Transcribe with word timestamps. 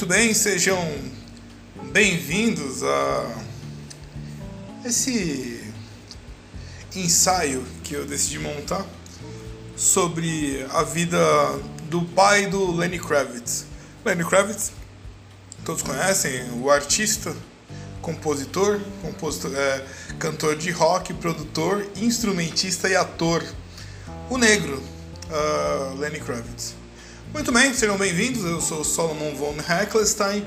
Muito 0.00 0.14
bem, 0.14 0.32
sejam 0.32 0.78
bem-vindos 1.92 2.82
a 2.82 3.44
esse 4.82 5.62
ensaio 6.96 7.62
que 7.84 7.92
eu 7.92 8.06
decidi 8.06 8.38
montar 8.38 8.86
sobre 9.76 10.66
a 10.70 10.82
vida 10.84 11.18
do 11.90 12.00
pai 12.00 12.46
do 12.46 12.72
Lenny 12.72 12.98
Kravitz. 12.98 13.66
Lenny 14.02 14.24
Kravitz, 14.24 14.72
todos 15.66 15.82
conhecem, 15.82 16.50
o 16.52 16.70
artista, 16.70 17.36
compositor, 18.00 18.80
compositor 19.02 19.54
é, 19.54 19.84
cantor 20.18 20.56
de 20.56 20.70
rock, 20.70 21.12
produtor, 21.12 21.86
instrumentista 21.96 22.88
e 22.88 22.96
ator, 22.96 23.44
o 24.30 24.38
negro 24.38 24.82
uh, 25.28 25.94
Lenny 25.98 26.20
Kravitz. 26.20 26.79
Muito 27.32 27.52
bem, 27.52 27.72
sejam 27.72 27.96
bem-vindos. 27.96 28.44
Eu 28.44 28.60
sou 28.60 28.82
Solomon 28.82 29.36
von 29.36 29.54
Heckelstein 29.56 30.44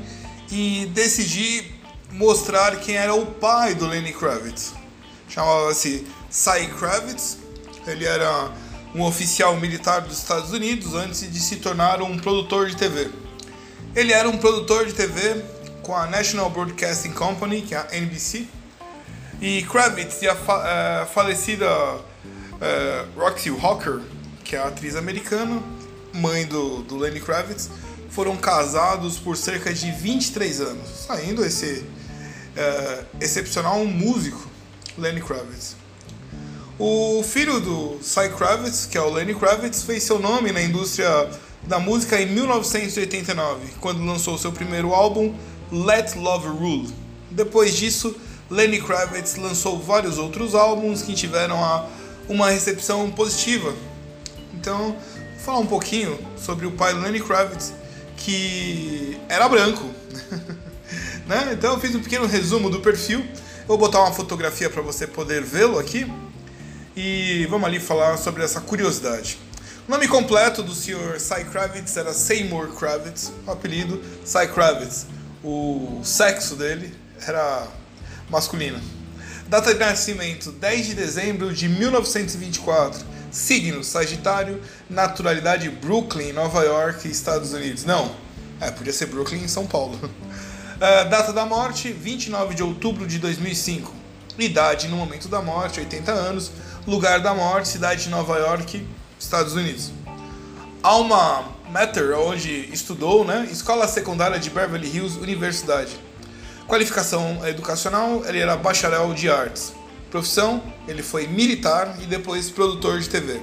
e 0.52 0.86
decidi 0.94 1.72
mostrar 2.12 2.76
quem 2.76 2.98
era 2.98 3.16
o 3.16 3.26
pai 3.26 3.74
do 3.74 3.88
Lenny 3.88 4.12
Kravitz. 4.12 4.74
Chamava-se 5.30 6.06
Cy 6.30 6.68
Kravitz. 6.78 7.38
Ele 7.88 8.04
era 8.04 8.52
um 8.94 9.02
oficial 9.02 9.56
militar 9.56 10.02
dos 10.02 10.18
Estados 10.18 10.52
Unidos 10.52 10.94
antes 10.94 11.32
de 11.32 11.40
se 11.40 11.56
tornar 11.56 12.02
um 12.02 12.20
produtor 12.20 12.68
de 12.68 12.76
TV. 12.76 13.10
Ele 13.96 14.12
era 14.12 14.28
um 14.28 14.38
produtor 14.38 14.86
de 14.86 14.94
TV 14.94 15.42
com 15.84 15.96
a 15.96 16.06
National 16.06 16.50
Broadcasting 16.50 17.14
Company, 17.14 17.62
que 17.62 17.74
é 17.74 17.78
a 17.78 17.96
NBC, 17.96 18.46
e 19.42 19.64
Kravitz 19.64 20.22
e 20.22 20.28
a 20.28 20.36
fa 20.36 20.58
uh, 20.58 21.14
falecida 21.14 21.66
uh, 21.66 23.20
Roxy 23.20 23.50
Hawker, 23.50 24.02
que 24.44 24.58
é 24.58 24.60
a 24.60 24.68
atriz 24.68 24.98
americana, 24.98 25.62
mãe 26.14 26.46
do, 26.46 26.84
do 26.84 26.98
Lenny 26.98 27.20
Kravitz, 27.20 27.70
foram 28.10 28.38
casados 28.38 29.18
por 29.18 29.36
cerca 29.36 29.74
de 29.74 29.92
23 29.92 30.62
anos, 30.62 30.88
saindo 31.08 31.44
esse 31.44 31.84
uh, 32.56 33.06
excepcional 33.20 33.84
músico, 33.86 34.48
Lenny 34.98 35.22
Kravitz. 35.22 35.76
O 36.78 37.24
filho 37.24 37.60
do 37.60 38.00
Cy 38.02 38.30
Kravitz, 38.38 38.86
que 38.86 38.98
é 38.98 39.02
o 39.02 39.10
Lenny 39.10 39.34
Kravitz, 39.34 39.84
fez 39.84 40.04
seu 40.04 40.20
nome 40.20 40.52
na 40.52 40.62
indústria 40.62 41.30
da 41.64 41.80
música 41.80 42.22
em 42.22 42.28
1989, 42.28 43.74
quando 43.80 44.04
lançou 44.06 44.38
seu 44.38 44.52
primeiro 44.52 44.94
álbum, 44.94 45.34
Let 45.72 46.16
Love 46.16 46.48
Rule. 46.48 46.94
Depois 47.32 47.76
disso, 47.76 48.16
Lenny 48.50 48.82
Kravitz 48.82 49.38
lançou 49.38 49.80
vários 49.80 50.18
outros 50.18 50.54
álbuns 50.54 51.02
que 51.02 51.14
tiveram 51.14 51.58
uma 52.28 52.50
recepção 52.50 53.10
positiva. 53.12 53.74
Então, 54.54 54.96
falar 55.44 55.60
um 55.60 55.66
pouquinho 55.66 56.18
sobre 56.38 56.66
o 56.66 56.72
pai 56.72 56.94
do 56.94 57.02
Lenny 57.02 57.20
Kravitz, 57.20 57.74
que 58.16 59.20
era 59.28 59.50
branco. 59.50 59.84
né? 61.28 61.50
Então 61.52 61.74
eu 61.74 61.80
fiz 61.80 61.94
um 61.94 62.02
pequeno 62.02 62.26
resumo 62.26 62.70
do 62.70 62.80
perfil. 62.80 63.26
Vou 63.68 63.78
botar 63.78 64.00
uma 64.00 64.14
fotografia 64.14 64.70
para 64.70 64.82
você 64.82 65.06
poder 65.06 65.44
vê-lo 65.44 65.78
aqui. 65.78 66.10
E 66.96 67.46
vamos 67.50 67.68
ali 67.68 67.80
falar 67.80 68.18
sobre 68.18 68.42
essa 68.42 68.62
curiosidade. 68.62 69.38
O 69.86 69.92
nome 69.92 70.08
completo 70.08 70.64
do 70.64 70.74
Sr. 70.74 71.20
Cy 71.20 71.44
Kravitz 71.52 71.98
era 71.98 72.14
Seymour 72.14 72.70
Kravitz, 72.70 73.34
o 73.46 73.52
apelido 73.52 74.02
Cy 74.24 74.48
Kravitz. 74.48 75.08
O 75.44 76.00
sexo 76.06 76.56
dele 76.56 76.94
era 77.28 77.68
masculino. 78.30 78.80
Data 79.50 79.74
de 79.74 79.80
nascimento 79.80 80.54
10 80.54 80.86
de 80.86 80.94
dezembro 80.94 81.54
de 81.54 81.68
1924 81.68 83.13
Signo, 83.34 83.84
Sagitário. 83.84 84.62
Naturalidade, 84.88 85.68
Brooklyn, 85.70 86.32
Nova 86.32 86.64
York, 86.64 87.10
Estados 87.10 87.52
Unidos. 87.52 87.84
Não, 87.84 88.16
é, 88.62 88.70
podia 88.70 88.94
ser 88.94 89.08
Brooklyn 89.08 89.48
São 89.48 89.66
Paulo. 89.66 90.00
Uh, 90.04 90.80
data 91.10 91.34
da 91.34 91.46
morte, 91.46 91.92
29 91.92 92.54
de 92.54 92.62
outubro 92.62 93.08
de 93.08 93.18
2005. 93.18 93.92
Idade 94.38 94.88
no 94.88 94.96
momento 94.96 95.28
da 95.28 95.42
morte, 95.42 95.80
80 95.80 96.12
anos. 96.12 96.52
Lugar 96.86 97.20
da 97.20 97.34
morte, 97.34 97.70
cidade 97.70 98.04
de 98.04 98.10
Nova 98.10 98.38
York, 98.38 98.88
Estados 99.20 99.54
Unidos. 99.54 99.92
Alma 100.84 101.46
Mater, 101.70 102.18
onde 102.20 102.70
estudou, 102.72 103.26
né? 103.26 103.48
Escola 103.52 103.88
Secundária 103.88 104.38
de 104.38 104.50
Beverly 104.50 104.96
Hills 104.96 105.18
Universidade. 105.18 105.98
Qualificação 106.68 107.46
educacional, 107.48 108.24
ele 108.26 108.40
era 108.40 108.56
bacharel 108.56 109.14
de 109.14 109.30
artes. 109.30 109.74
Profissão, 110.14 110.62
ele 110.88 111.02
foi 111.02 111.26
militar 111.26 111.98
e 112.00 112.06
depois 112.06 112.48
produtor 112.48 113.00
de 113.00 113.10
TV. 113.10 113.42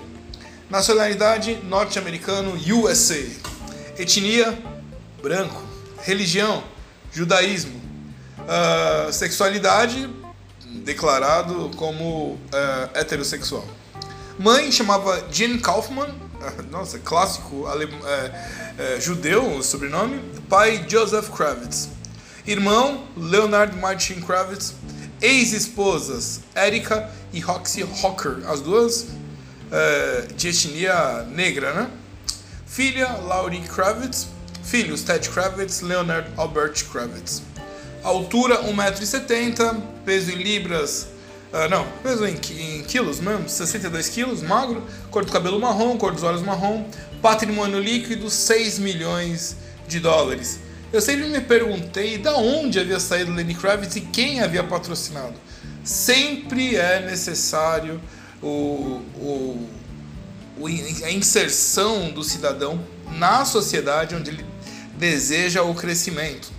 Nacionalidade, 0.70 1.56
norte-americano, 1.64 2.52
USA. 2.72 3.20
Etnia, 3.98 4.56
branco. 5.20 5.60
Religião, 6.02 6.62
judaísmo. 7.10 7.72
Uh, 8.38 9.12
sexualidade, 9.12 10.08
declarado 10.84 11.72
como 11.74 12.34
uh, 12.34 12.38
heterossexual. 12.94 13.66
Mãe 14.38 14.70
chamava 14.70 15.26
Jean 15.28 15.58
Kaufman, 15.58 16.14
nossa, 16.70 17.00
clássico 17.00 17.64
é, 18.06 18.94
é, 18.94 19.00
judeu 19.00 19.56
o 19.56 19.62
sobrenome. 19.64 20.20
Pai 20.48 20.86
Joseph 20.88 21.30
Kravitz. 21.30 21.88
Irmão 22.46 23.08
Leonard 23.16 23.76
Martin 23.76 24.20
Kravitz 24.20 24.74
ex-esposas 25.20 26.40
Erika 26.54 27.10
e 27.32 27.40
Roxy 27.40 27.82
Hawker, 27.82 28.38
as 28.48 28.60
duas 28.60 29.02
uh, 29.02 30.34
de 30.34 30.48
etnia 30.48 31.24
negra, 31.30 31.72
né? 31.74 31.90
Filha 32.66 33.08
Laurie 33.18 33.60
Kravitz, 33.60 34.28
filhos 34.62 35.02
Ted 35.02 35.28
Kravitz, 35.28 35.80
Leonard 35.80 36.28
Albert 36.36 36.84
Kravitz. 36.90 37.42
Altura 38.02 38.62
1,70m, 38.64 39.82
peso 40.04 40.30
em 40.30 40.36
libras, 40.36 41.08
uh, 41.52 41.68
não, 41.68 41.86
peso 42.02 42.26
em, 42.26 42.34
em, 42.34 42.82
quilos 42.84 43.20
mesmo, 43.20 43.48
62 43.48 44.08
quilos, 44.08 44.42
magro, 44.42 44.82
cor 45.10 45.24
do 45.24 45.32
cabelo 45.32 45.60
marrom, 45.60 45.98
cor 45.98 46.12
dos 46.12 46.22
olhos 46.22 46.42
marrom, 46.42 46.86
patrimônio 47.20 47.78
líquido 47.78 48.30
6 48.30 48.78
milhões 48.78 49.56
de 49.86 50.00
dólares. 50.00 50.60
Eu 50.92 51.00
sempre 51.00 51.28
me 51.28 51.40
perguntei 51.40 52.18
da 52.18 52.36
onde 52.36 52.80
havia 52.80 52.98
saído 52.98 53.32
Lenny 53.32 53.54
Kravitz 53.54 53.94
e 53.94 54.00
quem 54.00 54.40
havia 54.40 54.64
patrocinado. 54.64 55.34
Sempre 55.84 56.74
é 56.74 57.00
necessário 57.00 58.00
o, 58.42 59.00
o, 59.16 59.68
o, 60.58 60.66
a 60.66 61.10
inserção 61.12 62.10
do 62.10 62.24
cidadão 62.24 62.84
na 63.12 63.44
sociedade 63.44 64.16
onde 64.16 64.30
ele 64.30 64.44
deseja 64.98 65.62
o 65.62 65.76
crescimento. 65.76 66.50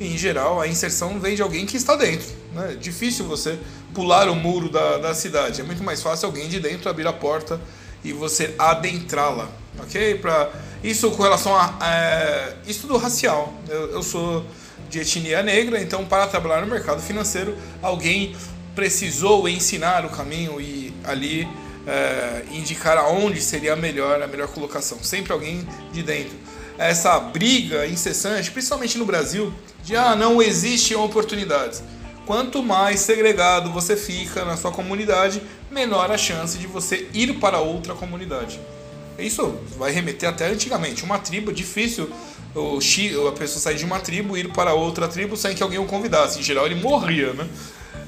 E, 0.00 0.06
em 0.06 0.16
geral, 0.16 0.58
a 0.58 0.66
inserção 0.66 1.20
vem 1.20 1.36
de 1.36 1.42
alguém 1.42 1.66
que 1.66 1.76
está 1.76 1.96
dentro. 1.96 2.28
Né? 2.54 2.72
É 2.72 2.76
difícil 2.76 3.26
você 3.26 3.58
pular 3.92 4.26
o 4.30 4.34
muro 4.34 4.70
da, 4.70 4.96
da 4.96 5.14
cidade. 5.14 5.60
É 5.60 5.64
muito 5.64 5.84
mais 5.84 6.02
fácil 6.02 6.26
alguém 6.26 6.48
de 6.48 6.60
dentro 6.60 6.88
abrir 6.88 7.06
a 7.06 7.12
porta 7.12 7.60
e 8.02 8.10
você 8.10 8.54
adentrá-la. 8.58 9.50
Ok? 9.78 10.14
Pra, 10.14 10.50
isso 10.90 11.10
com 11.10 11.22
relação 11.22 11.54
a 11.56 11.76
é, 11.82 12.56
estudo 12.66 12.96
racial. 12.96 13.52
Eu, 13.68 13.90
eu 13.90 14.02
sou 14.02 14.44
de 14.88 15.00
etnia 15.00 15.42
negra, 15.42 15.80
então 15.80 16.04
para 16.04 16.26
trabalhar 16.26 16.60
no 16.60 16.66
mercado 16.68 17.02
financeiro, 17.02 17.56
alguém 17.82 18.36
precisou 18.74 19.48
ensinar 19.48 20.04
o 20.04 20.10
caminho 20.10 20.60
e 20.60 20.94
ali 21.02 21.48
é, 21.86 22.44
indicar 22.52 22.96
aonde 22.98 23.40
seria 23.40 23.72
a 23.72 23.76
melhor, 23.76 24.22
a 24.22 24.26
melhor 24.26 24.48
colocação. 24.48 24.98
Sempre 25.02 25.32
alguém 25.32 25.66
de 25.92 26.02
dentro. 26.02 26.36
Essa 26.78 27.18
briga 27.18 27.86
incessante, 27.86 28.50
principalmente 28.50 28.98
no 28.98 29.04
Brasil, 29.04 29.52
de 29.82 29.96
ah, 29.96 30.14
não 30.14 30.40
existem 30.40 30.96
oportunidades. 30.96 31.82
Quanto 32.26 32.62
mais 32.62 33.00
segregado 33.00 33.72
você 33.72 33.96
fica 33.96 34.44
na 34.44 34.56
sua 34.56 34.72
comunidade, 34.72 35.40
menor 35.70 36.10
a 36.10 36.18
chance 36.18 36.58
de 36.58 36.66
você 36.66 37.08
ir 37.14 37.34
para 37.38 37.60
outra 37.60 37.94
comunidade. 37.94 38.60
Isso 39.18 39.58
vai 39.78 39.92
remeter 39.92 40.28
até 40.28 40.48
antigamente. 40.48 41.04
Uma 41.04 41.18
tribo, 41.18 41.52
difícil 41.52 42.10
o, 42.54 42.78
a 43.28 43.32
pessoa 43.32 43.60
sair 43.60 43.76
de 43.76 43.84
uma 43.84 44.00
tribo 44.00 44.36
e 44.36 44.40
ir 44.40 44.52
para 44.52 44.74
outra 44.74 45.08
tribo 45.08 45.36
sem 45.36 45.54
que 45.54 45.62
alguém 45.62 45.78
o 45.78 45.86
convidasse. 45.86 46.38
Em 46.38 46.42
geral, 46.42 46.66
ele 46.66 46.76
morria, 46.76 47.32
né? 47.32 47.46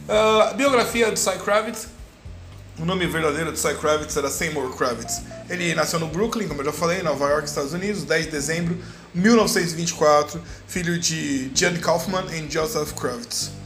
Uh, 0.08 0.54
biografia 0.54 1.10
de 1.10 1.18
Cy 1.18 1.38
Kravitz. 1.44 1.88
O 2.78 2.84
nome 2.84 3.06
verdadeiro 3.06 3.52
de 3.52 3.58
Cy 3.58 3.74
Kravitz 3.74 4.16
era 4.16 4.30
Seymour 4.30 4.74
Kravitz. 4.76 5.22
Ele 5.50 5.74
nasceu 5.74 5.98
no 5.98 6.06
Brooklyn, 6.06 6.46
como 6.46 6.60
eu 6.60 6.66
já 6.66 6.72
falei, 6.72 7.02
Nova 7.02 7.28
York, 7.28 7.48
Estados 7.48 7.72
Unidos, 7.72 8.04
10 8.04 8.26
de 8.26 8.30
dezembro 8.30 8.78
de 9.12 9.20
1924, 9.20 10.40
filho 10.66 10.98
de 10.98 11.50
Jan 11.54 11.76
Kaufman 11.76 12.24
e 12.32 12.50
Joseph 12.50 12.92
Kravitz. 12.92 13.57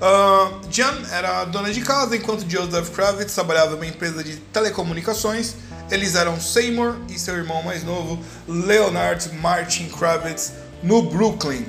Uh, 0.00 0.60
Jan 0.70 0.96
era 1.12 1.44
dona 1.44 1.70
de 1.72 1.80
casa, 1.82 2.16
enquanto 2.16 2.48
Joseph 2.50 2.90
Kravitz 2.90 3.34
trabalhava 3.34 3.72
em 3.72 3.76
uma 3.76 3.86
empresa 3.86 4.24
de 4.24 4.36
telecomunicações 4.36 5.54
eles 5.90 6.14
eram 6.14 6.40
Seymour 6.40 6.96
e 7.08 7.18
seu 7.18 7.34
irmão 7.34 7.62
mais 7.62 7.82
novo, 7.82 8.18
Leonard 8.46 9.28
Martin 9.34 9.88
Kravitz, 9.88 10.52
no 10.82 11.02
Brooklyn. 11.02 11.66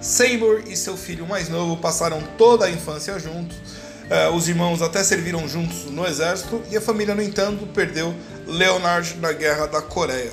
Seymour 0.00 0.64
e 0.66 0.76
seu 0.76 0.98
filho 0.98 1.26
mais 1.26 1.48
novo 1.48 1.78
passaram 1.78 2.22
toda 2.36 2.66
a 2.66 2.70
infância 2.70 3.18
juntos. 3.18 3.56
Uh, 3.56 4.34
os 4.34 4.48
irmãos 4.48 4.82
até 4.82 5.02
serviram 5.02 5.48
juntos 5.48 5.86
no 5.86 6.06
exército 6.06 6.60
e 6.70 6.76
a 6.76 6.80
família, 6.80 7.14
no 7.14 7.22
entanto, 7.22 7.66
perdeu 7.68 8.14
Leonard 8.46 9.16
na 9.16 9.32
Guerra 9.32 9.66
da 9.66 9.80
Coreia. 9.80 10.30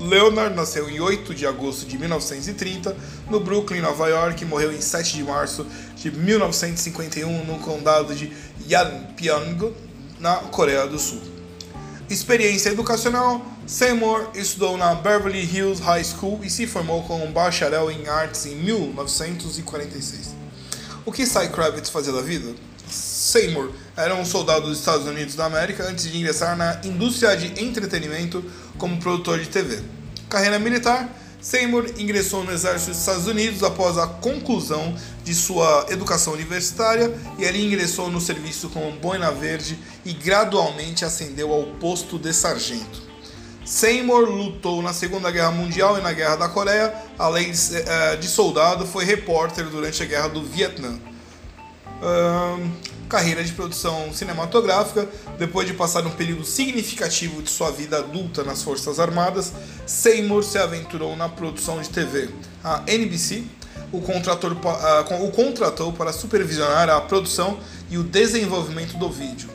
Leonard 0.00 0.56
nasceu 0.56 0.90
em 0.90 1.00
8 1.00 1.32
de 1.32 1.46
agosto 1.46 1.86
de 1.86 1.96
1930 1.96 2.96
no 3.30 3.38
Brooklyn, 3.38 3.80
Nova 3.80 4.08
York, 4.08 4.42
e 4.42 4.46
morreu 4.46 4.72
em 4.72 4.80
7 4.80 5.14
de 5.14 5.22
março 5.22 5.64
de 5.96 6.10
1951 6.10 7.44
no 7.44 7.58
condado 7.58 8.14
de 8.14 8.32
Yanpyeong, 8.68 9.72
na 10.20 10.36
Coreia 10.36 10.86
do 10.86 10.98
Sul. 10.98 11.20
Experiência 12.08 12.70
educacional: 12.70 13.44
Seymour 13.66 14.30
estudou 14.34 14.76
na 14.76 14.94
Beverly 14.94 15.42
Hills 15.42 15.80
High 15.82 16.04
School 16.04 16.40
e 16.42 16.50
se 16.50 16.66
formou 16.66 17.02
como 17.02 17.24
um 17.24 17.32
bacharel 17.32 17.90
em 17.90 18.08
artes 18.08 18.46
em 18.46 18.56
1946. 18.56 20.34
O 21.06 21.12
que 21.12 21.26
Cy 21.26 21.48
Kravitz 21.48 21.90
fazia 21.90 22.12
da 22.12 22.22
vida? 22.22 22.54
Seymour 22.88 23.70
era 23.96 24.14
um 24.14 24.24
soldado 24.24 24.68
dos 24.68 24.78
Estados 24.78 25.06
Unidos 25.06 25.34
da 25.34 25.46
América 25.46 25.84
antes 25.84 26.10
de 26.10 26.16
ingressar 26.16 26.56
na 26.56 26.80
indústria 26.84 27.36
de 27.36 27.62
entretenimento 27.62 28.44
como 28.76 28.98
produtor 28.98 29.38
de 29.38 29.48
TV. 29.48 29.82
Carreira 30.28 30.58
militar: 30.58 31.08
Seymour 31.44 31.84
ingressou 31.98 32.42
no 32.42 32.50
exército 32.50 32.92
dos 32.92 33.00
Estados 33.00 33.26
Unidos 33.26 33.62
após 33.62 33.98
a 33.98 34.06
conclusão 34.06 34.96
de 35.22 35.34
sua 35.34 35.84
educação 35.90 36.32
universitária 36.32 37.14
e 37.38 37.46
ali 37.46 37.66
ingressou 37.66 38.10
no 38.10 38.18
serviço 38.18 38.70
como 38.70 38.90
boina 38.92 39.30
verde 39.30 39.78
e 40.06 40.14
gradualmente 40.14 41.04
ascendeu 41.04 41.52
ao 41.52 41.64
posto 41.78 42.18
de 42.18 42.32
sargento. 42.32 43.02
Seymour 43.62 44.24
lutou 44.24 44.80
na 44.80 44.94
Segunda 44.94 45.30
Guerra 45.30 45.50
Mundial 45.50 45.98
e 45.98 46.00
na 46.00 46.14
Guerra 46.14 46.36
da 46.36 46.48
Coreia, 46.48 46.94
além 47.18 47.52
de, 47.52 47.76
eh, 47.76 48.22
soldado, 48.22 48.86
foi 48.86 49.04
repórter 49.04 49.66
durante 49.66 50.02
a 50.02 50.06
Guerra 50.06 50.28
do 50.28 50.42
Vietnã 50.42 50.98
carreira 53.08 53.42
de 53.44 53.52
produção 53.52 54.12
cinematográfica. 54.12 55.08
Depois 55.38 55.66
de 55.66 55.74
passar 55.74 56.06
um 56.06 56.10
período 56.10 56.44
significativo 56.44 57.42
de 57.42 57.50
sua 57.50 57.70
vida 57.70 57.98
adulta 57.98 58.42
nas 58.42 58.62
Forças 58.62 58.98
Armadas, 58.98 59.52
Seymour 59.86 60.42
se 60.42 60.58
aventurou 60.58 61.16
na 61.16 61.28
produção 61.28 61.80
de 61.80 61.88
TV. 61.88 62.30
A 62.62 62.82
NBC 62.86 63.44
o 63.92 64.00
contratou, 64.00 64.50
o 64.50 65.30
contratou 65.30 65.92
para 65.92 66.12
supervisionar 66.12 66.88
a 66.90 67.00
produção 67.00 67.58
e 67.90 67.96
o 67.96 68.02
desenvolvimento 68.02 68.96
do 68.96 69.08
vídeo. 69.08 69.48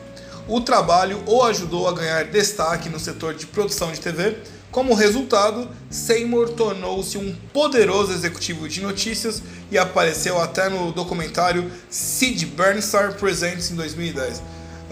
O 0.48 0.60
trabalho 0.60 1.22
o 1.26 1.42
ajudou 1.44 1.86
a 1.88 1.92
ganhar 1.92 2.24
destaque 2.24 2.88
no 2.88 2.98
setor 2.98 3.34
de 3.34 3.46
produção 3.46 3.92
de 3.92 4.00
TV, 4.00 4.38
como 4.70 4.94
resultado, 4.94 5.68
Seymour 5.90 6.50
tornou-se 6.50 7.18
um 7.18 7.34
poderoso 7.52 8.12
executivo 8.12 8.68
de 8.68 8.80
notícias 8.80 9.42
e 9.70 9.76
apareceu 9.76 10.40
até 10.40 10.68
no 10.68 10.92
documentário 10.92 11.70
Sid 11.88 12.46
Burnstar 12.46 13.14
Presents 13.14 13.72
em 13.72 13.74
2010. 13.74 14.38
Uh, 14.38 14.42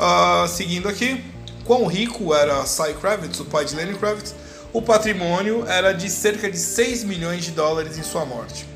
ah, 0.00 0.46
seguindo 0.48 0.88
aqui, 0.88 1.22
quão 1.64 1.86
rico 1.86 2.34
era 2.34 2.66
Cy 2.66 2.94
Kravitz, 3.00 3.38
o 3.38 3.44
pai 3.44 3.64
de 3.64 3.76
Lenny 3.76 3.94
Kravitz, 3.94 4.34
o 4.72 4.82
patrimônio 4.82 5.64
era 5.66 5.92
de 5.92 6.10
cerca 6.10 6.50
de 6.50 6.58
6 6.58 7.04
milhões 7.04 7.44
de 7.44 7.52
dólares 7.52 7.96
em 7.96 8.02
sua 8.02 8.24
morte. 8.24 8.66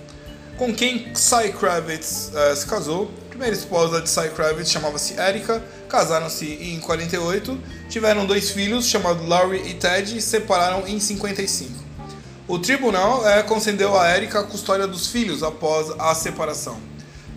Com 0.56 0.72
quem 0.72 1.12
Cy 1.16 1.52
Kravitz 1.58 2.30
uh, 2.32 2.54
se 2.54 2.64
casou, 2.64 3.10
primeira 3.42 3.60
esposa 3.60 4.00
de 4.00 4.08
Cy 4.08 4.30
Kravitz 4.36 4.70
chamava-se 4.70 5.20
Erika, 5.20 5.60
casaram-se 5.88 6.46
em 6.46 6.78
48, 6.78 7.58
tiveram 7.88 8.24
dois 8.24 8.50
filhos 8.50 8.86
chamados 8.86 9.26
Laurie 9.26 9.68
e 9.68 9.74
Ted 9.74 10.16
e 10.16 10.22
se 10.22 10.28
separaram 10.28 10.86
em 10.86 11.00
55. 11.00 11.72
O 12.46 12.60
tribunal 12.60 13.28
é, 13.28 13.42
concedeu 13.42 13.98
a 13.98 14.16
Erika 14.16 14.38
a 14.38 14.42
custódia 14.44 14.86
dos 14.86 15.08
filhos 15.08 15.42
após 15.42 15.90
a 15.98 16.14
separação. 16.14 16.78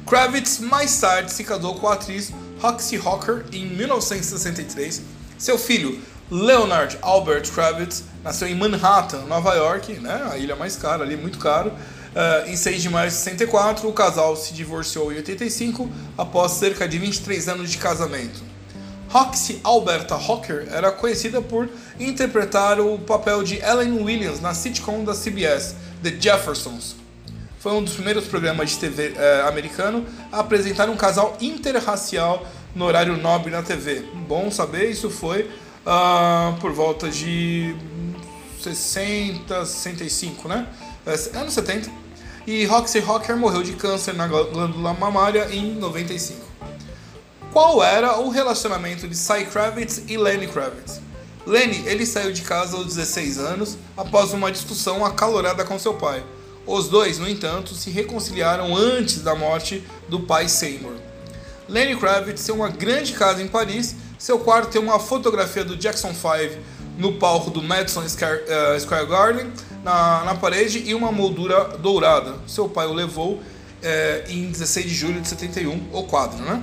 Kravitz 0.06 0.60
mais 0.60 0.96
tarde 1.00 1.32
se 1.32 1.44
casou 1.44 1.74
com 1.74 1.88
a 1.88 1.94
atriz 1.94 2.32
Roxy 2.60 3.02
Hawker 3.04 3.44
em 3.52 3.66
1963. 3.66 5.02
Seu 5.40 5.58
filho, 5.58 6.00
Leonard 6.30 7.00
Albert 7.02 7.52
Kravitz, 7.52 8.04
nasceu 8.24 8.48
em 8.48 8.54
Manhattan, 8.54 9.22
Nova 9.22 9.56
York, 9.56 9.94
né, 9.94 10.30
a 10.32 10.38
ilha 10.38 10.56
mais 10.56 10.76
cara 10.76 11.04
ali, 11.04 11.18
muito 11.18 11.40
caro. 11.40 11.74
Uh, 12.16 12.50
em 12.50 12.56
6 12.56 12.82
de 12.82 12.90
março 12.90 13.18
de 13.18 13.24
64, 13.24 13.90
o 13.90 13.92
casal 13.92 14.38
se 14.38 14.54
divorciou 14.54 15.12
em 15.12 15.18
85, 15.18 15.90
após 16.18 16.54
cerca 16.54 16.88
de 16.88 16.98
23 16.98 17.50
anos 17.50 17.70
de 17.70 17.78
casamento. 17.78 18.42
Roxy 19.10 19.60
Alberta 19.64 20.16
Hawker 20.16 20.66
era 20.72 20.94
conhecida 20.94 21.42
por 21.42 21.68
interpretar 22.00 22.80
o 22.80 22.98
papel 23.00 23.44
de 23.44 23.56
Ellen 23.58 24.02
Williams 24.02 24.40
na 24.40 24.54
sitcom 24.54 25.04
da 25.04 25.14
CBS, 25.14 25.76
The 26.02 26.16
Jeffersons. 26.18 26.96
Foi 27.60 27.74
um 27.74 27.84
dos 27.84 27.94
primeiros 27.94 28.26
programas 28.26 28.70
de 28.70 28.78
TV 28.78 29.14
eh, 29.18 29.44
americano 29.48 30.06
a 30.32 30.40
apresentar 30.40 30.90
um 30.90 30.96
casal 30.96 31.36
interracial 31.42 32.46
no 32.74 32.86
horário 32.86 33.18
nobre 33.18 33.52
na 33.52 33.62
TV. 33.62 34.06
Bom 34.28 34.52
saber, 34.52 34.90
isso 34.90 35.10
foi 35.10 35.50
uh, 35.86 36.60
por 36.60 36.72
volta 36.72 37.10
de 37.10 37.76
60, 38.62 39.66
65, 39.66 40.48
né? 40.48 40.68
É, 41.06 41.40
anos 41.40 41.54
70 41.54 42.05
e 42.48 42.64
Roxy 42.66 43.00
Rocker 43.00 43.36
morreu 43.36 43.64
de 43.64 43.74
câncer 43.74 44.14
na 44.14 44.28
glândula 44.28 44.94
mamária 44.94 45.48
em 45.52 45.74
95. 45.74 46.40
Qual 47.52 47.84
era 47.84 48.20
o 48.20 48.30
relacionamento 48.30 49.08
de 49.08 49.16
Cy 49.16 49.46
Kravitz 49.52 50.04
e 50.08 50.18
Lenny 50.18 50.48
Kravitz? 50.48 51.02
Lenny 51.46 51.84
ele 51.88 52.06
saiu 52.06 52.32
de 52.32 52.42
casa 52.42 52.78
aos 52.78 52.88
16 52.88 53.40
anos 53.40 53.78
após 53.96 54.34
uma 54.34 54.52
discussão 54.52 55.06
acalorada 55.06 55.64
com 55.64 55.80
seu 55.80 55.94
pai. 55.94 56.24
Os 56.68 56.88
dois, 56.88 57.18
no 57.18 57.30
entanto, 57.30 57.74
se 57.74 57.90
reconciliaram 57.90 58.76
antes 58.76 59.22
da 59.22 59.36
morte 59.36 59.84
do 60.10 60.20
pai 60.20 60.48
Seymour. 60.48 60.96
Lenny 61.68 61.96
Kravitz 61.96 62.46
tem 62.46 62.54
uma 62.54 62.70
grande 62.70 63.14
casa 63.14 63.42
em 63.42 63.48
Paris. 63.48 63.96
Seu 64.20 64.40
quarto 64.40 64.70
tem 64.70 64.82
uma 64.82 65.00
fotografia 65.00 65.64
do 65.64 65.76
Jackson 65.76 66.14
5 66.14 66.62
no 66.98 67.14
palco 67.14 67.50
do 67.50 67.62
Madison 67.62 68.08
Square, 68.08 68.44
Square 68.80 69.08
Garden 69.08 69.52
na, 69.86 70.24
na 70.24 70.34
parede 70.34 70.82
e 70.84 70.96
uma 70.96 71.12
moldura 71.12 71.78
dourada. 71.78 72.40
Seu 72.48 72.68
pai 72.68 72.88
o 72.88 72.94
levou 72.94 73.40
é, 73.84 74.26
em 74.28 74.50
16 74.50 74.84
de 74.88 74.94
julho 74.96 75.22
de 75.22 75.28
71, 75.28 75.90
o 75.94 76.04
quadro, 76.04 76.44
né? 76.44 76.62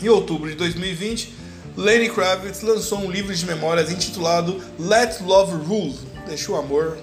Em 0.00 0.08
outubro 0.08 0.48
de 0.48 0.54
2020, 0.54 1.34
Lenny 1.76 2.08
Kravitz 2.08 2.62
lançou 2.62 3.00
um 3.00 3.10
livro 3.10 3.34
de 3.34 3.44
memórias 3.44 3.90
intitulado 3.90 4.62
Let 4.78 5.20
Love 5.20 5.64
Rule, 5.66 5.98
Deixa 6.28 6.52
o 6.52 6.56
amor 6.56 6.96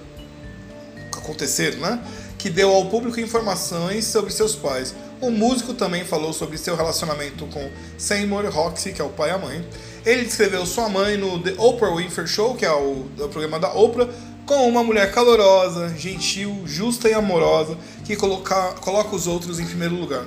acontecer, 1.17 1.75
né? 1.75 2.01
Que 2.37 2.49
deu 2.49 2.73
ao 2.73 2.85
público 2.85 3.19
informações 3.19 4.05
sobre 4.05 4.31
seus 4.31 4.55
pais. 4.55 4.95
O 5.19 5.29
músico 5.29 5.73
também 5.73 6.05
falou 6.05 6.31
sobre 6.31 6.57
seu 6.57 6.77
relacionamento 6.77 7.45
com 7.47 7.69
Seymour 7.97 8.49
Roxy, 8.49 8.93
que 8.93 9.01
é 9.01 9.03
o 9.03 9.09
pai 9.09 9.31
e 9.31 9.33
a 9.33 9.37
mãe. 9.37 9.67
Ele 10.05 10.23
descreveu 10.23 10.65
sua 10.65 10.87
mãe 10.87 11.17
no 11.17 11.43
The 11.43 11.55
Oprah 11.57 11.93
Winfrey 11.93 12.25
Show, 12.25 12.55
que 12.55 12.65
é 12.65 12.71
o, 12.71 13.05
é 13.19 13.23
o 13.23 13.27
programa 13.27 13.59
da 13.59 13.73
Oprah, 13.73 14.07
como 14.49 14.67
uma 14.67 14.83
mulher 14.83 15.11
calorosa, 15.11 15.95
gentil, 15.95 16.63
justa 16.65 17.07
e 17.07 17.13
amorosa 17.13 17.77
que 18.03 18.15
coloca, 18.15 18.73
coloca 18.81 19.15
os 19.15 19.27
outros 19.27 19.59
em 19.59 19.65
primeiro 19.67 19.93
lugar. 19.93 20.25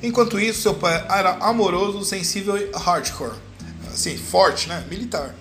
Enquanto 0.00 0.38
isso, 0.38 0.62
seu 0.62 0.74
pai 0.74 1.04
era 1.10 1.32
amoroso, 1.40 2.04
sensível 2.04 2.56
e 2.56 2.70
hardcore. 2.72 3.34
Assim, 3.92 4.16
forte, 4.16 4.68
né? 4.68 4.84
Militar. 4.88 5.34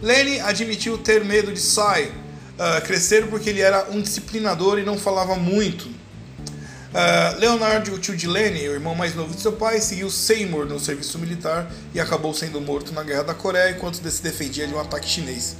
Lenny 0.00 0.40
admitiu 0.40 0.96
ter 0.96 1.22
medo 1.22 1.52
de 1.52 1.60
Sai 1.60 2.04
uh, 2.04 2.82
crescer 2.86 3.26
porque 3.26 3.50
ele 3.50 3.60
era 3.60 3.86
um 3.90 4.00
disciplinador 4.00 4.78
e 4.78 4.82
não 4.82 4.96
falava 4.96 5.34
muito. 5.34 5.84
Uh, 5.84 7.38
Leonard, 7.38 7.90
o 7.90 7.98
tio 7.98 8.16
de 8.16 8.26
Lenny, 8.26 8.70
o 8.70 8.72
irmão 8.72 8.94
mais 8.94 9.14
novo 9.14 9.34
de 9.34 9.42
seu 9.42 9.52
pai, 9.52 9.82
seguiu 9.82 10.08
Seymour 10.08 10.64
no 10.64 10.80
serviço 10.80 11.18
militar 11.18 11.70
e 11.92 12.00
acabou 12.00 12.32
sendo 12.32 12.58
morto 12.58 12.94
na 12.94 13.02
Guerra 13.02 13.24
da 13.24 13.34
Coreia 13.34 13.72
enquanto 13.72 13.96
se 13.96 14.22
defendia 14.22 14.66
de 14.66 14.72
um 14.72 14.80
ataque 14.80 15.06
chinês. 15.06 15.56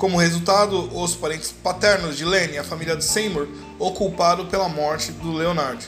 Como 0.00 0.16
resultado, 0.16 0.88
os 0.98 1.14
parentes 1.14 1.52
paternos 1.52 2.16
de 2.16 2.24
Lenny, 2.24 2.56
a 2.56 2.64
família 2.64 2.96
de 2.96 3.04
Seymour, 3.04 3.46
o 3.78 3.92
pela 4.46 4.66
morte 4.66 5.12
do 5.12 5.30
Leonard. 5.30 5.86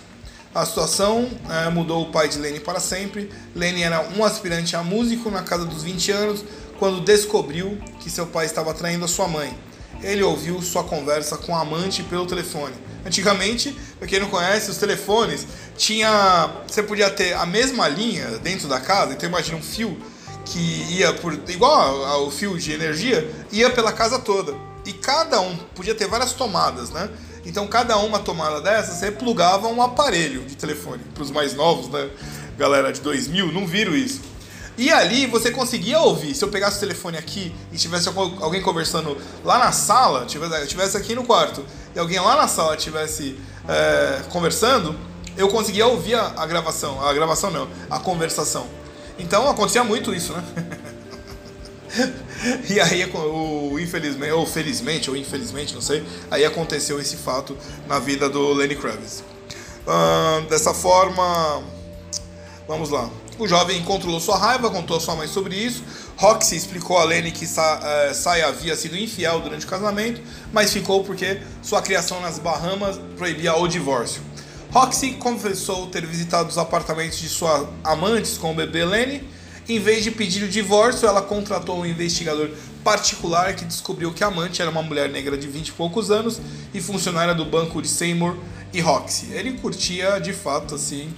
A 0.54 0.66
situação 0.66 1.30
é, 1.48 1.70
mudou 1.70 2.02
o 2.02 2.12
pai 2.12 2.28
de 2.28 2.38
Lenny 2.38 2.60
para 2.60 2.78
sempre. 2.78 3.30
Lenny 3.54 3.82
era 3.82 4.06
um 4.14 4.22
aspirante 4.22 4.76
a 4.76 4.82
músico 4.82 5.30
na 5.30 5.40
casa 5.42 5.64
dos 5.64 5.82
20 5.82 6.12
anos 6.12 6.44
quando 6.78 7.00
descobriu 7.00 7.78
que 8.00 8.10
seu 8.10 8.26
pai 8.26 8.44
estava 8.44 8.74
traindo 8.74 9.06
a 9.06 9.08
sua 9.08 9.26
mãe. 9.26 9.58
Ele 10.02 10.22
ouviu 10.22 10.60
sua 10.60 10.84
conversa 10.84 11.38
com 11.38 11.56
a 11.56 11.62
amante 11.62 12.02
pelo 12.02 12.26
telefone. 12.26 12.74
Antigamente, 13.06 13.74
para 13.98 14.06
quem 14.06 14.20
não 14.20 14.28
conhece, 14.28 14.70
os 14.70 14.76
telefones 14.76 15.46
tinha, 15.74 16.50
você 16.68 16.82
podia 16.82 17.08
ter 17.08 17.32
a 17.32 17.46
mesma 17.46 17.88
linha 17.88 18.26
dentro 18.42 18.68
da 18.68 18.78
casa, 18.78 19.14
então 19.14 19.26
imagina 19.26 19.56
um 19.56 19.62
fio 19.62 19.96
que 20.44 20.58
ia 20.90 21.12
por 21.12 21.32
igual 21.48 22.04
ao 22.04 22.30
fio 22.30 22.58
de 22.58 22.72
energia, 22.72 23.28
ia 23.50 23.70
pela 23.70 23.92
casa 23.92 24.18
toda. 24.18 24.54
E 24.84 24.92
cada 24.92 25.40
um 25.40 25.56
podia 25.74 25.94
ter 25.94 26.08
várias 26.08 26.32
tomadas, 26.32 26.90
né? 26.90 27.08
Então 27.44 27.66
cada 27.66 27.96
uma 27.98 28.18
tomada 28.18 28.60
dessas 28.60 28.96
você 28.96 29.10
plugava 29.10 29.68
um 29.68 29.82
aparelho 29.82 30.42
de 30.42 30.56
telefone. 30.56 31.02
Para 31.14 31.22
os 31.22 31.30
mais 31.30 31.54
novos, 31.54 31.88
né? 31.88 32.10
Galera 32.58 32.92
de 32.92 33.00
2000 33.00 33.52
não 33.52 33.66
viram 33.66 33.94
isso. 33.94 34.20
E 34.76 34.90
ali 34.90 35.26
você 35.26 35.50
conseguia 35.50 36.00
ouvir. 36.00 36.34
Se 36.34 36.44
eu 36.44 36.48
pegasse 36.48 36.78
o 36.78 36.80
telefone 36.80 37.18
aqui 37.18 37.54
e 37.70 37.76
tivesse 37.76 38.08
alguém 38.08 38.62
conversando 38.62 39.16
lá 39.44 39.58
na 39.58 39.70
sala, 39.70 40.24
tivesse, 40.24 40.96
aqui 40.96 41.14
no 41.14 41.24
quarto, 41.24 41.64
e 41.94 41.98
alguém 41.98 42.18
lá 42.18 42.36
na 42.36 42.48
sala 42.48 42.76
tivesse 42.76 43.38
é, 43.68 44.22
conversando, 44.30 44.98
eu 45.36 45.48
conseguia 45.48 45.86
ouvir 45.86 46.14
a 46.14 46.46
gravação. 46.46 47.04
A 47.06 47.12
gravação 47.12 47.50
não, 47.50 47.68
a 47.90 47.98
conversação. 47.98 48.66
Então 49.18 49.48
acontecia 49.48 49.84
muito 49.84 50.14
isso, 50.14 50.32
né? 50.32 50.44
e 52.68 52.80
aí, 52.80 53.04
o, 53.04 53.78
infelizmente, 53.78 54.32
ou 54.32 54.46
felizmente, 54.46 55.10
ou 55.10 55.16
infelizmente, 55.16 55.74
não 55.74 55.82
sei, 55.82 56.04
aí 56.30 56.44
aconteceu 56.44 57.00
esse 57.00 57.16
fato 57.16 57.56
na 57.86 57.98
vida 57.98 58.28
do 58.28 58.52
Lenny 58.52 58.76
Kravitz. 58.76 59.22
Uh, 59.86 60.48
dessa 60.48 60.72
forma, 60.72 61.62
vamos 62.66 62.90
lá. 62.90 63.10
O 63.38 63.48
jovem 63.48 63.82
controlou 63.82 64.20
sua 64.20 64.36
raiva, 64.36 64.70
contou 64.70 64.96
a 64.96 65.00
sua 65.00 65.16
mãe 65.16 65.26
sobre 65.26 65.56
isso. 65.56 65.82
Roxy 66.16 66.54
explicou 66.54 66.98
a 66.98 67.04
Lenny 67.04 67.32
que 67.32 67.46
Sa 67.46 67.80
uh, 67.80 68.14
Sai 68.14 68.42
havia 68.42 68.76
sido 68.76 68.96
infiel 68.96 69.40
durante 69.40 69.64
o 69.64 69.68
casamento, 69.68 70.20
mas 70.52 70.72
ficou 70.72 71.02
porque 71.02 71.40
sua 71.62 71.82
criação 71.82 72.20
nas 72.20 72.38
Bahamas 72.38 73.00
proibia 73.16 73.56
o 73.56 73.66
divórcio. 73.66 74.22
Roxy 74.72 75.12
confessou 75.12 75.86
ter 75.86 76.06
visitado 76.06 76.48
os 76.48 76.58
apartamentos 76.58 77.18
de 77.18 77.28
suas 77.28 77.68
amantes 77.84 78.38
com 78.38 78.52
o 78.52 78.54
bebê 78.54 78.84
Lenny 78.84 79.22
em 79.68 79.78
vez 79.78 80.02
de 80.02 80.10
pedir 80.10 80.42
o 80.42 80.48
divórcio, 80.48 81.06
ela 81.06 81.22
contratou 81.22 81.78
um 81.78 81.86
investigador 81.86 82.50
particular 82.82 83.54
que 83.54 83.64
descobriu 83.64 84.12
que 84.12 84.24
a 84.24 84.26
amante 84.26 84.60
era 84.60 84.70
uma 84.70 84.82
mulher 84.82 85.08
negra 85.08 85.36
de 85.36 85.46
20 85.46 85.68
e 85.68 85.72
poucos 85.72 86.10
anos 86.10 86.40
e 86.74 86.80
funcionária 86.80 87.32
do 87.32 87.44
banco 87.44 87.80
de 87.80 87.86
Seymour 87.86 88.36
e 88.72 88.80
Roxy. 88.80 89.32
Ele 89.32 89.52
curtia 89.52 90.18
de 90.18 90.32
fato 90.32 90.74
assim 90.74 91.14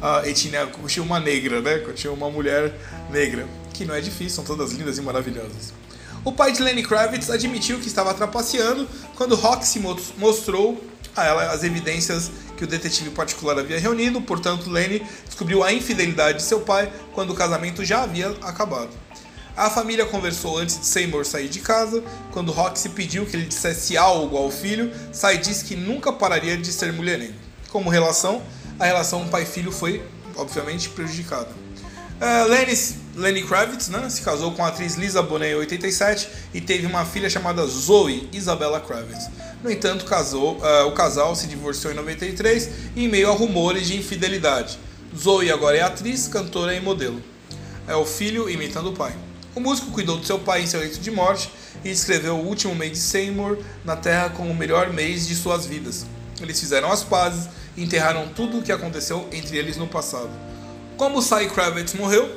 a 0.00 0.26
etnia, 0.26 0.66
curtia 0.66 1.02
uma 1.02 1.20
negra, 1.20 1.60
né? 1.60 1.78
Curtia 1.78 2.10
uma 2.10 2.30
mulher 2.30 2.74
negra, 3.10 3.46
que 3.74 3.84
não 3.84 3.94
é 3.94 4.00
difícil, 4.00 4.36
são 4.36 4.44
todas 4.44 4.72
lindas 4.72 4.96
e 4.96 5.02
maravilhosas. 5.02 5.74
O 6.24 6.32
pai 6.32 6.50
de 6.52 6.62
Lenny 6.62 6.82
Kravitz 6.82 7.28
admitiu 7.28 7.78
que 7.78 7.88
estava 7.88 8.14
trapaceando 8.14 8.88
quando 9.16 9.34
Roxy 9.34 9.80
mostrou 10.16 10.82
a 11.16 11.24
ela 11.24 11.52
as 11.52 11.62
evidências 11.64 12.30
que 12.56 12.64
o 12.64 12.66
detetive 12.66 13.10
particular 13.10 13.58
havia 13.58 13.78
reunido, 13.78 14.20
portanto, 14.20 14.70
Lenny 14.70 15.02
descobriu 15.26 15.62
a 15.62 15.72
infidelidade 15.72 16.38
de 16.38 16.44
seu 16.44 16.60
pai 16.60 16.90
quando 17.12 17.30
o 17.30 17.34
casamento 17.34 17.84
já 17.84 18.02
havia 18.02 18.28
acabado. 18.42 18.90
A 19.56 19.68
família 19.68 20.06
conversou 20.06 20.58
antes 20.58 20.78
de 20.80 20.86
Seymour 20.86 21.26
sair 21.26 21.48
de 21.48 21.60
casa. 21.60 22.02
Quando 22.30 22.52
Roxy 22.52 22.88
pediu 22.88 23.26
que 23.26 23.36
ele 23.36 23.44
dissesse 23.44 23.96
algo 23.96 24.36
ao 24.36 24.50
filho, 24.50 24.90
Sai 25.12 25.36
disse 25.36 25.64
que 25.64 25.76
nunca 25.76 26.10
pararia 26.10 26.56
de 26.56 26.72
ser 26.72 26.92
mulherengo. 26.92 27.34
Como 27.68 27.90
relação, 27.90 28.42
a 28.78 28.86
relação 28.86 29.28
pai-filho 29.28 29.70
foi, 29.70 30.02
obviamente, 30.36 30.88
prejudicada. 30.88 31.50
Uh, 32.22 32.48
Lenny, 32.48 32.78
Lenny 33.16 33.42
Kravitz 33.42 33.88
né, 33.88 34.08
se 34.08 34.22
casou 34.22 34.52
com 34.52 34.64
a 34.64 34.68
atriz 34.68 34.94
Lisa 34.94 35.20
Bonet 35.20 35.52
em 35.52 35.56
87 35.56 36.28
e 36.54 36.60
teve 36.60 36.86
uma 36.86 37.04
filha 37.04 37.28
chamada 37.28 37.66
Zoe 37.66 38.28
Isabella 38.32 38.80
Kravitz. 38.80 39.28
No 39.62 39.70
entanto, 39.70 40.04
casou, 40.04 40.56
uh, 40.56 40.88
o 40.88 40.92
casal 40.92 41.36
se 41.36 41.46
divorciou 41.46 41.92
em 41.92 41.96
93 41.96 42.68
em 42.96 43.08
meio 43.08 43.30
a 43.30 43.32
rumores 43.32 43.86
de 43.86 43.96
infidelidade. 43.96 44.76
Zoe 45.16 45.52
agora 45.52 45.76
é 45.76 45.82
atriz, 45.82 46.26
cantora 46.26 46.74
e 46.74 46.80
modelo. 46.80 47.22
É 47.86 47.94
o 47.94 48.04
filho 48.04 48.50
imitando 48.50 48.90
o 48.90 48.92
pai. 48.92 49.14
O 49.54 49.60
músico 49.60 49.92
cuidou 49.92 50.16
do 50.16 50.26
seu 50.26 50.38
pai 50.40 50.62
em 50.62 50.66
seu 50.66 50.80
leito 50.80 50.98
de 50.98 51.10
morte 51.12 51.48
e 51.84 51.90
descreveu 51.90 52.34
o 52.34 52.44
último 52.44 52.74
mês 52.74 52.92
de 52.92 52.98
Seymour 52.98 53.58
na 53.84 53.94
Terra 53.94 54.30
como 54.30 54.50
o 54.50 54.54
melhor 54.54 54.92
mês 54.92 55.28
de 55.28 55.36
suas 55.36 55.64
vidas. 55.64 56.06
Eles 56.40 56.58
fizeram 56.58 56.90
as 56.90 57.04
pazes 57.04 57.48
e 57.76 57.84
enterraram 57.84 58.28
tudo 58.28 58.58
o 58.58 58.62
que 58.62 58.72
aconteceu 58.72 59.28
entre 59.30 59.56
eles 59.58 59.76
no 59.76 59.86
passado. 59.86 60.30
Como 60.96 61.22
Cy 61.22 61.48
Kravitz 61.54 61.94
morreu, 61.94 62.28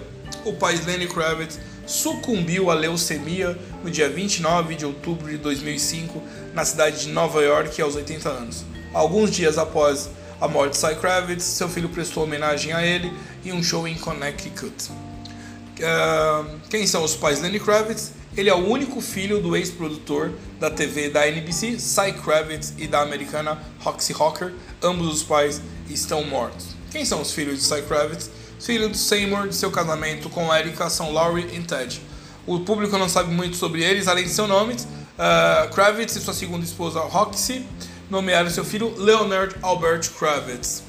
o 0.43 0.53
pai 0.53 0.79
Lenny 0.85 1.07
Kravitz 1.07 1.57
sucumbiu 1.85 2.69
à 2.69 2.73
leucemia 2.73 3.57
no 3.83 3.89
dia 3.89 4.09
29 4.09 4.75
de 4.75 4.85
outubro 4.85 5.29
de 5.29 5.37
2005 5.37 6.21
na 6.53 6.65
cidade 6.65 7.01
de 7.01 7.09
Nova 7.09 7.41
York 7.41 7.81
aos 7.81 7.95
80 7.95 8.29
anos. 8.29 8.65
Alguns 8.93 9.31
dias 9.31 9.57
após 9.57 10.09
a 10.39 10.47
morte 10.47 10.71
de 10.71 10.77
Cy 10.77 10.95
Kravitz, 10.95 11.43
seu 11.43 11.69
filho 11.69 11.89
prestou 11.89 12.23
homenagem 12.23 12.73
a 12.73 12.85
ele 12.85 13.11
em 13.43 13.51
um 13.51 13.63
show 13.63 13.87
em 13.87 13.95
Connecticut. 13.95 14.89
Uh, 14.89 16.59
quem 16.69 16.87
são 16.87 17.03
os 17.03 17.15
pais 17.15 17.37
de 17.37 17.43
Lenny 17.43 17.59
Kravitz? 17.59 18.13
Ele 18.37 18.49
é 18.49 18.53
o 18.53 18.67
único 18.67 18.99
filho 18.99 19.41
do 19.41 19.55
ex-produtor 19.55 20.31
da 20.59 20.69
TV 20.69 21.09
da 21.09 21.25
NBC, 21.27 21.79
Cy 21.79 22.13
Kravitz, 22.23 22.73
e 22.77 22.85
da 22.85 23.01
americana 23.01 23.57
Roxy 23.79 24.13
Hawker. 24.13 24.53
Ambos 24.83 25.07
os 25.07 25.23
pais 25.23 25.61
estão 25.89 26.23
mortos. 26.23 26.67
Quem 26.91 27.05
são 27.05 27.21
os 27.21 27.31
filhos 27.31 27.59
de 27.59 27.63
Cy 27.63 27.81
Kravitz? 27.83 28.29
Filho 28.65 28.89
de 28.89 28.97
Seymour 28.97 29.47
de 29.47 29.55
seu 29.55 29.69
casamento 29.69 30.27
com 30.27 30.53
Erika 30.53 30.89
são 30.89 31.13
Laurie 31.13 31.47
e 31.53 31.61
Ted. 31.61 32.01
O 32.47 32.59
público 32.61 32.97
não 32.97 33.07
sabe 33.07 33.31
muito 33.31 33.55
sobre 33.55 33.83
eles, 33.83 34.07
além 34.07 34.23
de 34.23 34.31
seus 34.31 34.49
nomes. 34.49 34.83
Uh, 34.83 35.73
Kravitz 35.73 36.15
e 36.15 36.19
sua 36.19 36.33
segunda 36.33 36.65
esposa 36.65 36.99
Roxy 36.99 37.65
nomearam 38.09 38.49
seu 38.49 38.65
filho 38.65 38.93
Leonard 38.97 39.55
Albert 39.61 40.09
Kravitz. 40.17 40.83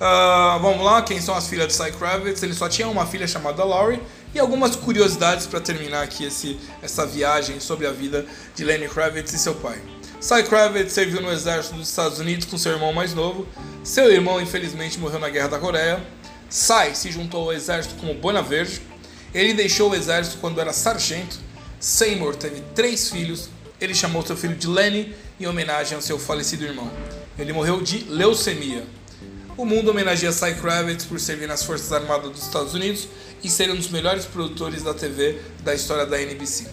Uh, 0.00 0.58
vamos 0.60 0.84
lá, 0.84 1.00
quem 1.02 1.20
são 1.20 1.34
as 1.36 1.46
filhas 1.46 1.68
de 1.68 1.74
Cy 1.74 1.92
Kravitz? 1.92 2.42
Ele 2.42 2.54
só 2.54 2.68
tinha 2.68 2.88
uma 2.88 3.06
filha 3.06 3.28
chamada 3.28 3.62
Laurie 3.62 4.00
e 4.34 4.40
algumas 4.40 4.74
curiosidades 4.74 5.46
para 5.46 5.60
terminar 5.60 6.02
aqui 6.02 6.24
esse, 6.24 6.58
essa 6.82 7.06
viagem 7.06 7.60
sobre 7.60 7.86
a 7.86 7.92
vida 7.92 8.26
de 8.54 8.64
Lenny 8.64 8.88
Kravitz 8.88 9.32
e 9.32 9.38
seu 9.38 9.54
pai. 9.54 9.80
Cy 10.20 10.42
Kravitz 10.42 10.92
serviu 10.92 11.20
no 11.22 11.30
exército 11.30 11.76
dos 11.76 11.88
Estados 11.88 12.18
Unidos 12.18 12.46
com 12.46 12.58
seu 12.58 12.72
irmão 12.72 12.92
mais 12.92 13.14
novo. 13.14 13.46
Seu 13.84 14.10
irmão, 14.10 14.40
infelizmente, 14.40 14.98
morreu 14.98 15.20
na 15.20 15.28
Guerra 15.28 15.48
da 15.48 15.58
Coreia. 15.58 16.02
Sai 16.48 16.94
se 16.94 17.10
juntou 17.10 17.44
ao 17.44 17.52
exército 17.52 17.94
como 17.96 18.14
Bona 18.14 18.42
Verde. 18.42 18.80
Ele 19.34 19.54
deixou 19.54 19.90
o 19.90 19.94
exército 19.94 20.38
quando 20.38 20.60
era 20.60 20.72
sargento. 20.72 21.38
Seymour 21.80 22.36
teve 22.36 22.62
três 22.74 23.10
filhos. 23.10 23.48
Ele 23.80 23.94
chamou 23.94 24.24
seu 24.24 24.36
filho 24.36 24.56
de 24.56 24.66
Lenny 24.66 25.14
em 25.38 25.46
homenagem 25.46 25.96
ao 25.96 26.02
seu 26.02 26.18
falecido 26.18 26.64
irmão. 26.64 26.90
Ele 27.38 27.52
morreu 27.52 27.82
de 27.82 28.04
leucemia. 28.08 28.86
O 29.56 29.64
mundo 29.64 29.90
homenageia 29.90 30.32
Cy 30.32 30.54
Kravitz 30.54 31.04
por 31.04 31.20
servir 31.20 31.46
nas 31.46 31.62
Forças 31.62 31.92
Armadas 31.92 32.30
dos 32.30 32.42
Estados 32.42 32.74
Unidos 32.74 33.08
e 33.42 33.48
ser 33.48 33.70
um 33.70 33.76
dos 33.76 33.88
melhores 33.88 34.24
produtores 34.24 34.82
da 34.82 34.94
TV 34.94 35.38
da 35.62 35.74
história 35.74 36.06
da 36.06 36.20
NBC. 36.20 36.66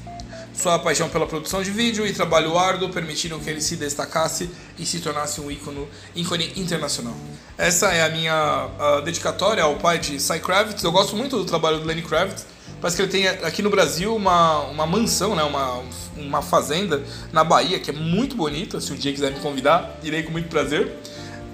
Sua 0.54 0.78
paixão 0.78 1.08
pela 1.10 1.26
produção 1.26 1.64
de 1.64 1.72
vídeo 1.72 2.06
e 2.06 2.14
trabalho 2.14 2.58
árduo 2.58 2.90
permitiram 2.90 3.40
que 3.40 3.50
ele 3.50 3.62
se 3.62 3.78
destacasse 3.78 4.50
e 4.78 4.86
se 4.86 5.00
tornasse 5.00 5.40
um 5.40 5.50
ícone, 5.50 5.88
ícone 6.16 6.52
internacional. 6.58 7.16
Essa 7.58 7.94
é 7.94 8.04
a 8.04 8.10
minha 8.10 8.68
uh, 8.68 9.02
dedicatória 9.02 9.64
ao 9.64 9.76
pai 9.78 9.98
de 9.98 10.20
Cy 10.20 10.40
Kravitz. 10.40 10.84
Eu 10.84 10.92
gosto 10.92 11.16
muito 11.16 11.38
do 11.38 11.46
trabalho 11.46 11.80
do 11.80 11.86
Lenny 11.86 12.02
Kravitz. 12.02 12.46
Parece 12.82 12.98
que 12.98 13.04
ele 13.04 13.12
tem 13.12 13.28
aqui 13.28 13.62
no 13.62 13.70
Brasil 13.70 14.16
uma, 14.16 14.62
uma 14.64 14.86
mansão, 14.86 15.36
né? 15.36 15.44
uma, 15.44 15.84
uma 16.18 16.42
fazenda 16.42 17.04
na 17.32 17.44
Bahia 17.44 17.80
que 17.80 17.92
é 17.92 17.94
muito 17.94 18.36
bonita. 18.36 18.82
Se 18.82 18.92
um 18.92 18.96
dia 18.96 19.14
quiser 19.14 19.32
me 19.32 19.40
convidar, 19.40 20.00
irei 20.04 20.24
com 20.24 20.32
muito 20.32 20.50
prazer. 20.50 20.92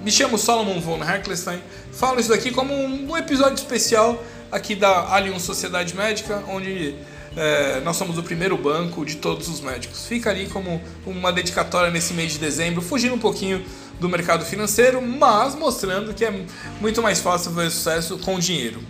Me 0.04 0.12
chamo 0.12 0.38
Solomon 0.38 0.80
von 0.80 1.04
Herklestein. 1.04 1.62
Falo 1.92 2.20
isso 2.20 2.30
daqui 2.30 2.52
como 2.52 2.74
um, 2.74 3.18
episódio 3.18 3.56
especial 3.56 4.24
aqui 4.50 4.74
da 4.74 5.14
Allianz 5.14 5.42
Sociedade 5.42 5.94
Médica, 5.96 6.44
onde 6.48 6.96
é, 7.38 7.80
nós 7.82 7.96
somos 7.96 8.18
o 8.18 8.24
primeiro 8.24 8.58
banco 8.58 9.06
de 9.06 9.18
todos 9.18 9.48
os 9.48 9.62
médicos. 9.62 10.08
Fica 10.08 10.32
ali 10.32 10.48
como 10.48 10.82
uma 11.06 11.32
dedicatória 11.32 11.92
nesse 11.92 12.14
mês 12.14 12.34
de 12.34 12.40
dezembro, 12.40 12.82
fugindo 12.82 13.14
um 13.14 13.20
pouquinho 13.20 13.64
do 14.00 14.10
mercado 14.10 14.44
financeiro, 14.44 15.02
mas 15.02 15.56
mostrando 15.56 16.14
que 16.14 16.26
é 16.26 16.46
muito 16.82 17.02
mais 17.02 17.20
fácil 17.20 17.52
fazer 17.52 17.70
sucesso 17.70 18.18
com 18.18 18.40
dinheiro. 18.40 18.82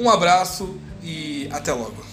Um 0.00 0.08
abraço 0.08 0.76
e 1.02 1.46
até 1.52 1.72
logo. 1.72 2.11